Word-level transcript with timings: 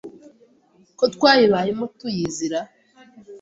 ko 0.97 1.03
twayibayemo 1.15 1.85
tuyizi 1.97 2.45
ra 2.51 2.61